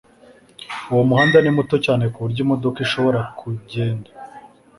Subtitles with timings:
[0.91, 4.09] Uwo muhanda ni muto cyane kuburyo imodoka ishobora kugenda.